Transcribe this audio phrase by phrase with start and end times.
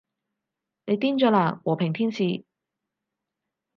[0.87, 2.43] 你癲咗喇，和平天使